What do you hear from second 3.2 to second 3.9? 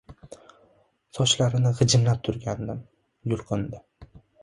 yulqindi.